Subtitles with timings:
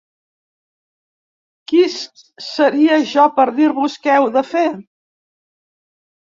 [1.71, 1.83] Qui
[2.45, 4.65] seria jo per dir-vos què heu de fer?